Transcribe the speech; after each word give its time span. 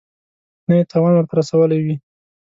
نه 0.67 0.73
یې 0.79 0.83
تاوان 0.91 1.13
ورته 1.15 1.33
رسولی 1.39 1.79
وي. 1.85 1.95